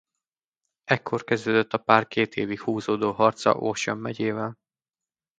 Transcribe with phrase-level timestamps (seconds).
[0.83, 4.57] Ekkor kezdődött a pár két évig húzódó harca Ocean megyével.